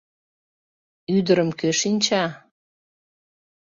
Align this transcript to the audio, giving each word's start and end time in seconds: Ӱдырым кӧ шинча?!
Ӱдырым 1.15 1.49
кӧ 1.59 1.69
шинча?! 1.79 2.25